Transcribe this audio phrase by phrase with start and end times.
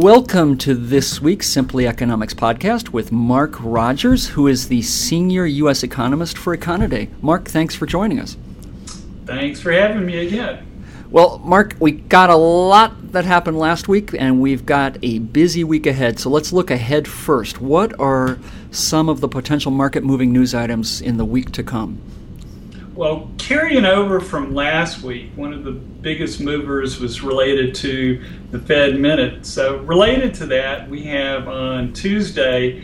[0.00, 5.82] Welcome to this week's Simply Economics podcast with Mark Rogers, who is the senior U.S.
[5.82, 7.10] economist for Econoday.
[7.22, 8.38] Mark, thanks for joining us.
[9.26, 10.66] Thanks for having me again.
[11.10, 15.64] Well, Mark, we got a lot that happened last week, and we've got a busy
[15.64, 16.18] week ahead.
[16.18, 17.60] So let's look ahead first.
[17.60, 18.38] What are
[18.70, 22.00] some of the potential market moving news items in the week to come?
[22.94, 28.58] Well, carrying over from last week, one of the biggest movers was related to the
[28.58, 29.46] Fed minute.
[29.46, 32.82] So, related to that, we have on Tuesday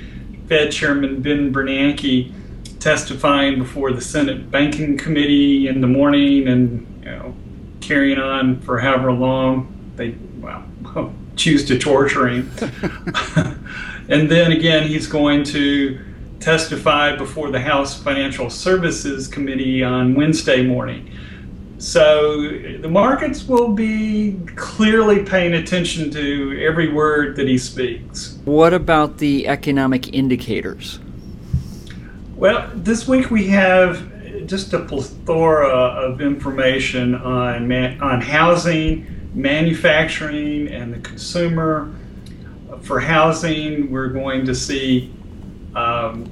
[0.49, 2.33] Fed Chairman Ben Bernanke
[2.79, 7.35] testifying before the Senate Banking Committee in the morning and you know,
[7.81, 10.65] carrying on for however long they well
[11.37, 12.51] choose to torture him.
[14.09, 15.99] and then again, he's going to
[16.41, 21.11] testify before the House Financial Services Committee on Wednesday morning.
[21.79, 22.49] So
[22.81, 28.39] the markets will be clearly paying attention to every word that he speaks.
[28.45, 31.01] What about the economic indicators?
[32.35, 40.69] Well, this week we have just a plethora of information on man, on housing, manufacturing,
[40.69, 41.95] and the consumer.
[42.81, 45.13] For housing, we're going to see
[45.75, 46.31] um,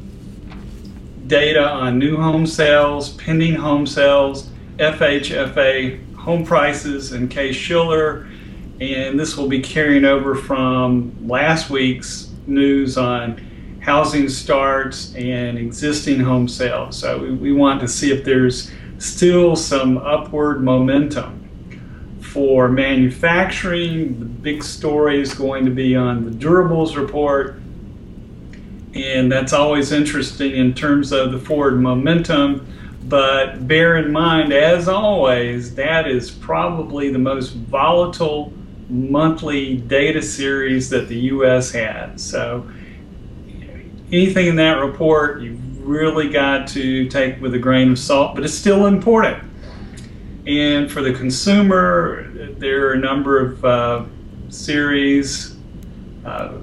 [1.27, 8.27] data on new home sales, pending home sales, FHFA home prices, and Case Shiller.
[8.81, 13.39] And this will be carrying over from last week's news on
[13.81, 16.99] housing starts and existing home sales.
[16.99, 21.41] So we, we want to see if there's still some upward momentum.
[22.21, 27.61] For manufacturing, the big story is going to be on the durables report
[28.95, 32.67] and that's always interesting in terms of the forward momentum.
[33.05, 38.53] But bear in mind, as always, that is probably the most volatile
[38.89, 41.71] monthly data series that the U.S.
[41.73, 42.23] has.
[42.23, 42.69] So
[44.13, 48.45] anything in that report, you've really got to take with a grain of salt, but
[48.45, 49.43] it's still important.
[50.47, 54.05] And for the consumer, there are a number of uh,
[54.49, 55.57] series.
[56.25, 56.59] Uh,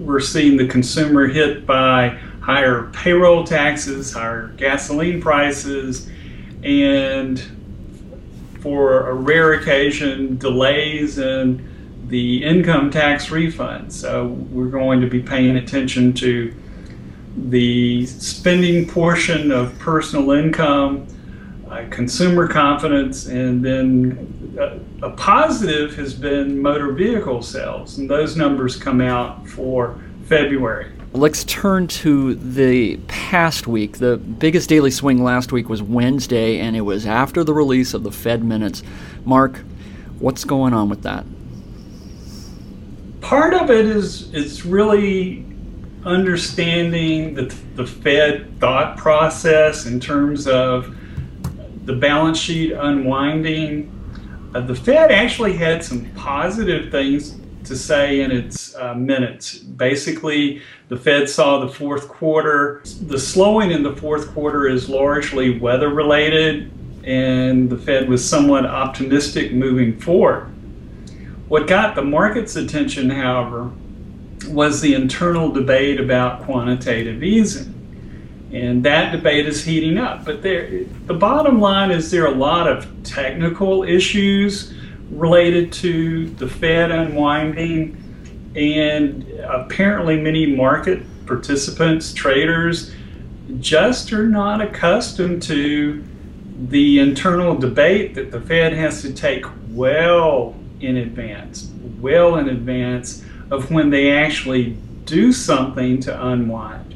[0.00, 6.08] we're seeing the consumer hit by higher payroll taxes, higher gasoline prices,
[6.62, 7.42] and
[8.60, 11.66] for a rare occasion, delays in
[12.08, 13.92] the income tax refund.
[13.92, 16.54] So we're going to be paying attention to
[17.36, 21.06] the spending portion of personal income,
[21.70, 24.39] uh, consumer confidence, and then
[25.02, 30.92] a, positive has been motor vehicle sales, and those numbers come out for February.
[31.12, 33.98] Let's turn to the past week.
[33.98, 38.04] The biggest daily swing last week was Wednesday, and it was after the release of
[38.04, 38.82] the Fed minutes.
[39.24, 39.58] Mark,
[40.20, 41.24] what's going on with that?
[43.20, 45.44] Part of it is it's really
[46.04, 50.96] understanding the, the Fed thought process in terms of
[51.84, 53.99] the balance sheet unwinding.
[54.52, 59.58] Uh, the Fed actually had some positive things to say in its uh, minutes.
[59.58, 62.82] Basically, the Fed saw the fourth quarter.
[63.06, 66.72] The slowing in the fourth quarter is largely weather related,
[67.04, 70.46] and the Fed was somewhat optimistic moving forward.
[71.48, 73.70] What got the market's attention, however,
[74.48, 77.79] was the internal debate about quantitative easing.
[78.52, 80.24] And that debate is heating up.
[80.24, 84.74] But there, the bottom line is there are a lot of technical issues
[85.10, 87.96] related to the Fed unwinding,
[88.56, 92.92] and apparently many market participants, traders,
[93.60, 96.04] just are not accustomed to
[96.68, 103.24] the internal debate that the Fed has to take well in advance, well in advance
[103.50, 106.89] of when they actually do something to unwind.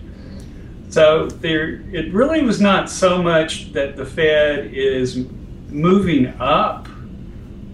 [0.94, 5.26] So there, it really was not so much that the Fed is
[5.68, 6.86] moving up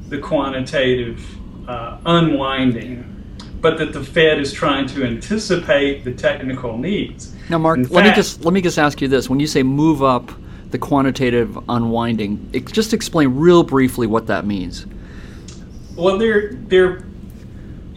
[0.09, 1.23] the quantitative
[1.69, 3.05] uh, unwinding,
[3.61, 7.37] but that the Fed is trying to anticipate the technical needs.
[7.51, 9.63] Now, Mark, In let me just let me just ask you this: When you say
[9.63, 10.33] move up
[10.71, 14.87] the quantitative unwinding, it, just explain real briefly what that means.
[15.95, 17.05] Well, there, there,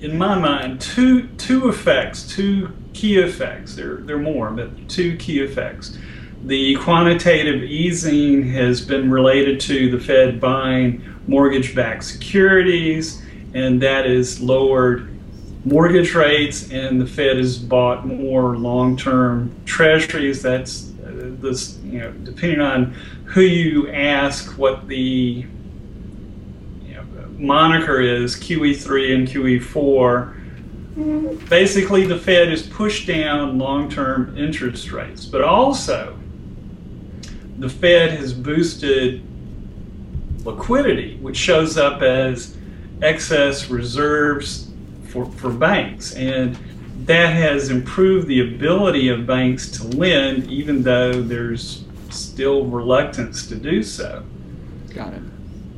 [0.01, 3.75] in my mind, two two effects, two key effects.
[3.75, 5.97] There, there are more, but two key effects.
[6.45, 13.21] The quantitative easing has been related to the Fed buying mortgage backed securities,
[13.53, 15.09] and that has lowered
[15.65, 20.41] mortgage rates, and the Fed has bought more long term treasuries.
[20.41, 22.93] That's uh, this, you know, depending on
[23.25, 25.45] who you ask, what the
[26.83, 27.03] you know,
[27.37, 30.42] moniker is QE3 and QE4.
[30.95, 36.17] Basically the Fed has pushed down long term interest rates, but also
[37.57, 39.23] the Fed has boosted
[40.45, 42.57] liquidity, which shows up as
[43.01, 44.69] excess reserves
[45.07, 46.13] for, for banks.
[46.13, 46.57] And
[47.05, 53.55] that has improved the ability of banks to lend, even though there's still reluctance to
[53.55, 54.23] do so.
[54.93, 55.23] Got it.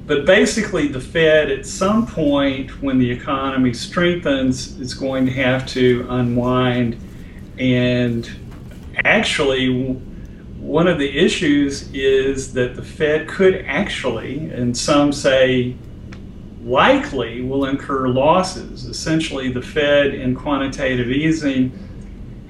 [0.08, 5.66] But basically, the Fed, at some point when the economy strengthens, is going to have
[5.70, 7.00] to unwind.
[7.58, 8.30] And
[9.04, 9.70] actually,
[10.60, 15.76] one of the issues is that the Fed could actually, and some say
[16.64, 18.86] likely, will incur losses.
[18.86, 21.72] Essentially, the Fed in quantitative easing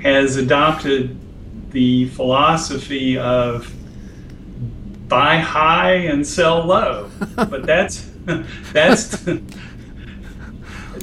[0.02, 1.18] has adopted
[1.72, 3.74] the philosophy of
[5.08, 7.10] buy high and sell low.
[7.36, 8.10] but that's
[8.74, 9.42] that's the,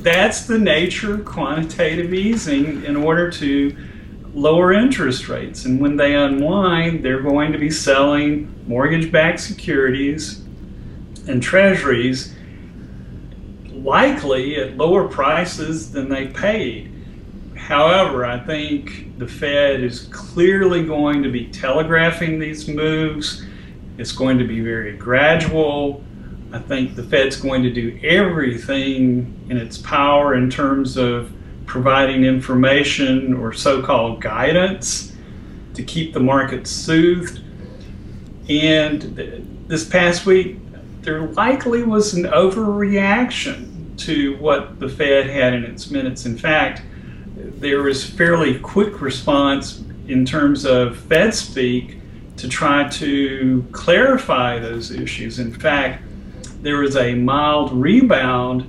[0.03, 3.77] that's the nature of quantitative easing in order to
[4.35, 5.65] lower interest rates.
[5.65, 10.43] And when they unwind, they're going to be selling mortgage-backed securities
[11.29, 12.35] and treasuries
[13.71, 16.91] likely at lower prices than they paid.
[17.57, 23.45] However, I think the Fed is clearly going to be telegraphing these moves
[24.03, 26.03] it's going to be very gradual.
[26.53, 31.33] I think the Fed's going to do everything in its power in terms of
[31.67, 35.13] providing information or so called guidance
[35.75, 37.43] to keep the market soothed.
[38.49, 40.59] And this past week,
[41.03, 46.27] there likely was an overreaction to what the Fed had in its minutes.
[46.27, 46.83] In fact,
[47.37, 52.02] there was fairly quick response in terms of Fed speak
[52.37, 55.39] to try to clarify those issues.
[55.39, 56.03] In fact,
[56.63, 58.69] there was a mild rebound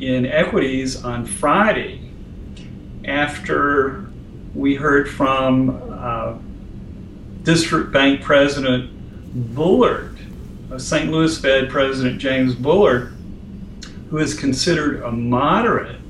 [0.00, 2.10] in equities on Friday
[3.04, 4.10] after
[4.54, 6.34] we heard from uh,
[7.42, 8.90] District Bank President
[9.54, 10.18] Bullard,
[10.76, 11.10] St.
[11.10, 13.14] Louis Fed President James Bullard,
[14.10, 16.00] who is considered a moderate,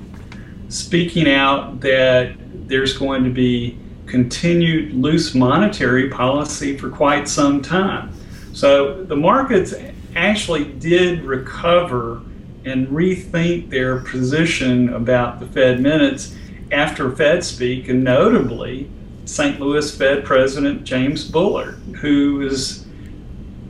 [0.69, 2.34] speaking out that
[2.66, 3.78] there's going to be
[4.10, 8.12] continued loose monetary policy for quite some time.
[8.52, 9.72] So the markets
[10.16, 12.22] actually did recover
[12.64, 16.36] and rethink their position about the Fed minutes
[16.72, 18.90] after Fed speak, and notably
[19.24, 19.60] St.
[19.60, 22.86] Louis Fed President James Bullard, who is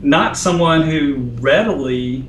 [0.01, 2.25] not someone who readily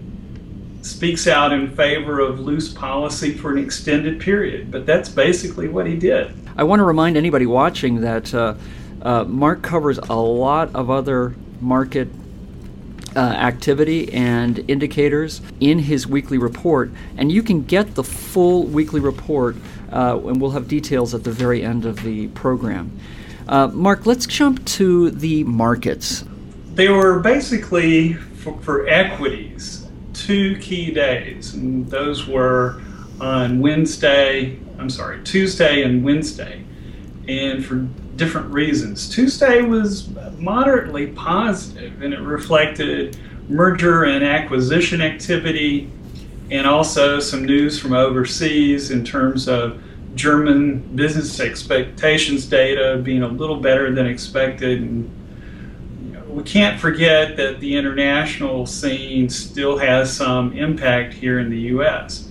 [0.83, 5.87] speaks out in favor of loose policy for an extended period, but that's basically what
[5.87, 6.35] he did.
[6.57, 8.55] I want to remind anybody watching that uh,
[9.01, 12.09] uh, Mark covers a lot of other market
[13.17, 19.01] uh, activity and indicators in his weekly report, and you can get the full weekly
[19.01, 19.57] report,
[19.93, 22.99] uh, and we'll have details at the very end of the program.
[23.49, 26.25] Uh, Mark, let's jump to the markets.
[26.75, 32.81] They were basically for, for equities two key days, and those were
[33.21, 36.65] on Wednesday, I'm sorry, Tuesday and Wednesday,
[37.29, 37.87] and for
[38.17, 39.09] different reasons.
[39.09, 43.17] Tuesday was moderately positive, and it reflected
[43.49, 45.91] merger and acquisition activity,
[46.51, 49.81] and also some news from overseas in terms of
[50.15, 54.83] German business expectations data being a little better than expected.
[54.83, 55.11] And
[56.29, 62.29] we can't forget that the international scene still has some impact here in the U.S.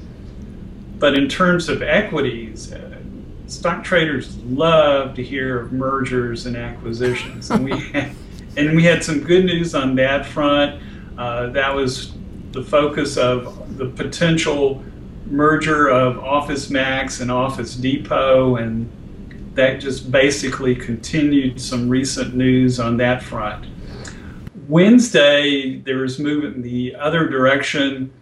[1.02, 3.00] But in terms of equities, uh,
[3.48, 8.12] stock traders love to hear of mergers and acquisitions, and we had,
[8.56, 10.80] and we had some good news on that front.
[11.18, 12.14] Uh, that was
[12.52, 14.84] the focus of the potential
[15.26, 18.88] merger of Office Max and Office Depot, and
[19.56, 23.66] that just basically continued some recent news on that front.
[24.68, 28.14] Wednesday, there was movement in the other direction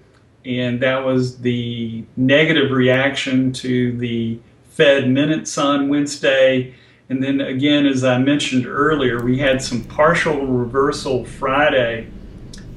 [0.46, 6.74] and that was the negative reaction to the Fed minutes on Wednesday.
[7.10, 12.08] And then again, as I mentioned earlier, we had some partial reversal Friday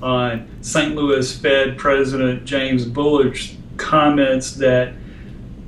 [0.02, 0.96] on St.
[0.96, 4.94] Louis Fed President James Bullard's comments that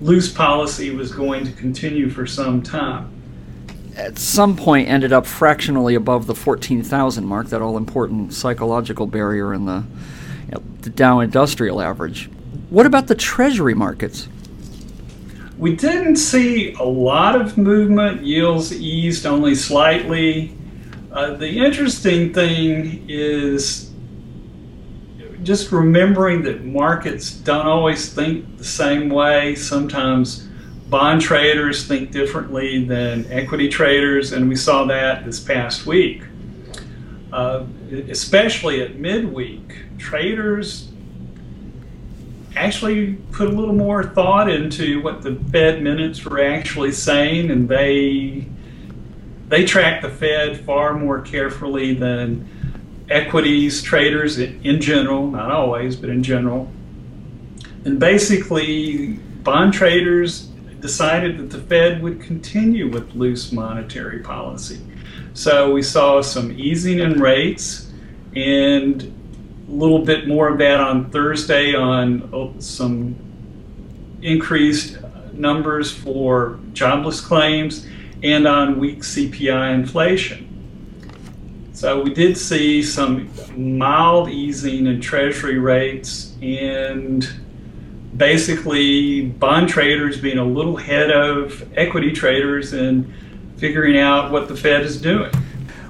[0.01, 3.11] loose policy was going to continue for some time.
[3.97, 9.55] At some point, ended up fractionally above the 14,000 mark, that all important psychological barrier
[9.55, 9.85] in the
[10.85, 12.31] the Dow Industrial Average.
[12.71, 14.29] What about the Treasury markets?
[15.59, 18.23] We didn't see a lot of movement.
[18.23, 20.55] Yields eased only slightly.
[21.11, 23.93] Uh, the interesting thing is
[25.43, 29.55] just remembering that markets don't always think the same way.
[29.55, 30.49] Sometimes
[30.89, 36.23] bond traders think differently than equity traders, and we saw that this past week.
[37.33, 40.89] Uh, especially at midweek, traders
[42.57, 47.69] actually put a little more thought into what the Fed minutes were actually saying, and
[47.69, 48.47] they
[49.49, 52.49] they track the Fed far more carefully than
[53.11, 56.71] equities traders in general, not always, but in general.
[57.85, 59.13] And basically,
[59.43, 60.49] bond traders
[60.81, 64.81] decided that the Fed would continue with loose monetary policy.
[65.35, 67.91] So we saw some easing in rates
[68.37, 69.03] and
[69.69, 73.17] a little bit more of that on Thursday on oh, some
[74.23, 74.99] increased
[75.33, 77.85] numbers for jobless claims
[78.23, 80.51] and on weak CPI inflation.
[81.73, 87.29] So we did see some mild easing in treasury rates and
[88.17, 93.13] basically bond traders being a little ahead of equity traders and
[93.65, 95.33] figuring out what the Fed is doing.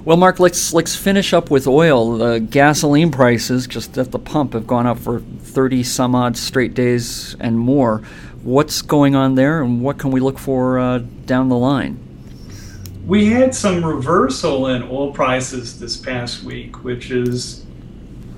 [0.04, 2.19] Well, Mark, let's let's finish up with oil.
[2.19, 6.75] The gasoline prices just at the pump have gone up for 30 some odd straight
[6.75, 7.99] days and more.
[8.45, 11.99] What's going on there, and what can we look for uh, down the line?
[13.09, 17.66] We had some reversal in oil prices this past week, which is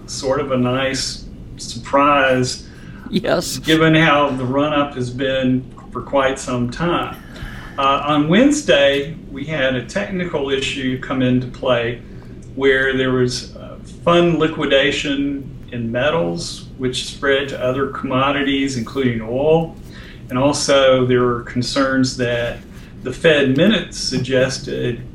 [0.07, 1.26] sort of a nice
[1.59, 2.66] surprise.
[3.11, 3.59] Yes.
[3.59, 7.23] Given how the run up has been for quite some time.
[7.78, 12.00] Uh, on Wednesday, we had a technical issue come into play
[12.54, 19.76] where there was uh, fund liquidation in metals, which spread to other commodities, including oil.
[20.30, 22.61] And also, there were concerns that
[23.02, 25.06] the Fed minutes suggested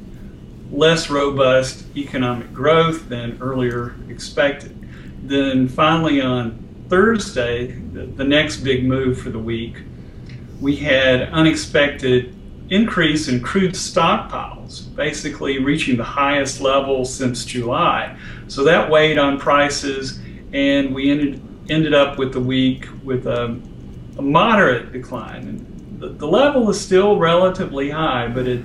[0.72, 4.77] less robust economic growth than earlier expected.
[5.24, 9.77] Then, finally, on Thursday, the, the next big move for the week,
[10.60, 12.36] we had unexpected
[12.72, 18.18] increase in crude stockpiles, basically reaching the highest level since July.
[18.48, 20.20] So that weighed on prices,
[20.54, 23.60] and we ended ended up with the week with a,
[24.18, 25.48] a moderate decline.
[25.48, 28.63] And the, the level is still relatively high, but it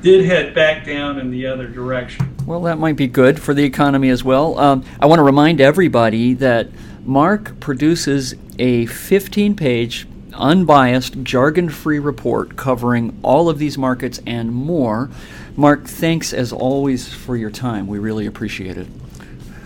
[0.00, 2.34] did head back down in the other direction.
[2.46, 4.58] Well, that might be good for the economy as well.
[4.58, 6.68] Um, I want to remind everybody that
[7.04, 14.52] Mark produces a 15 page unbiased, jargon free report covering all of these markets and
[14.52, 15.10] more.
[15.56, 17.86] Mark, thanks as always for your time.
[17.86, 18.86] We really appreciate it.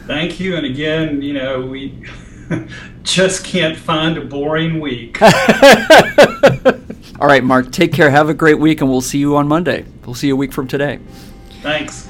[0.06, 0.56] Thank you.
[0.56, 2.02] And again, you know, we
[3.02, 5.20] just can't find a boring week.
[7.20, 8.10] all right, Mark, take care.
[8.10, 9.84] Have a great week, and we'll see you on Monday.
[10.04, 10.98] We'll see you a week from today.
[11.62, 12.08] Thanks.